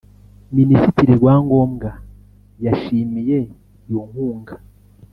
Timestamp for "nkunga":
4.09-4.55